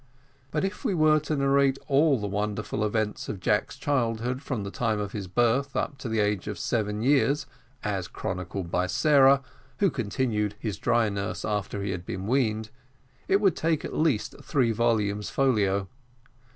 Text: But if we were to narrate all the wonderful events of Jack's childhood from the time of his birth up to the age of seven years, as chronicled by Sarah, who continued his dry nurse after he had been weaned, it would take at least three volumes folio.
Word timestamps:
But 0.49 0.65
if 0.65 0.83
we 0.83 0.95
were 0.95 1.19
to 1.19 1.35
narrate 1.35 1.77
all 1.87 2.19
the 2.19 2.25
wonderful 2.25 2.83
events 2.83 3.29
of 3.29 3.39
Jack's 3.39 3.77
childhood 3.77 4.41
from 4.41 4.63
the 4.63 4.71
time 4.71 4.99
of 4.99 5.11
his 5.11 5.27
birth 5.27 5.75
up 5.75 5.99
to 5.99 6.09
the 6.09 6.17
age 6.19 6.47
of 6.47 6.57
seven 6.57 7.03
years, 7.03 7.45
as 7.83 8.07
chronicled 8.07 8.71
by 8.71 8.87
Sarah, 8.87 9.43
who 9.77 9.91
continued 9.91 10.55
his 10.57 10.79
dry 10.79 11.07
nurse 11.09 11.45
after 11.45 11.83
he 11.83 11.91
had 11.91 12.03
been 12.03 12.25
weaned, 12.25 12.71
it 13.27 13.39
would 13.41 13.55
take 13.55 13.85
at 13.85 13.93
least 13.93 14.33
three 14.41 14.71
volumes 14.71 15.29
folio. 15.29 15.87